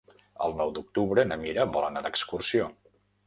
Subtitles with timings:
[0.45, 2.71] El nou d'octubre na Mira vol anar d'excursió.